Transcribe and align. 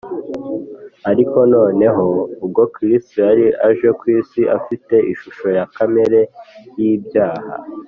ariko 1.11 1.37
noneho 1.53 2.05
ubwo 2.45 2.63
Kristo 2.75 3.15
yari 3.27 3.45
aje 3.67 3.89
kw’isi 3.99 4.41
“afite 4.57 4.95
ishusho 5.13 5.47
ya 5.57 5.65
kamere 5.75 6.19
y’ibyaha 6.79 7.47